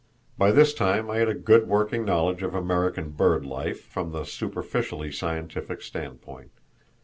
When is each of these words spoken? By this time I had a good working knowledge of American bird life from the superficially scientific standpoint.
By 0.35 0.49
this 0.49 0.73
time 0.73 1.11
I 1.11 1.17
had 1.17 1.29
a 1.29 1.35
good 1.35 1.67
working 1.67 2.03
knowledge 2.03 2.41
of 2.41 2.55
American 2.55 3.11
bird 3.11 3.45
life 3.45 3.81
from 3.83 4.11
the 4.13 4.23
superficially 4.23 5.11
scientific 5.11 5.83
standpoint. 5.83 6.49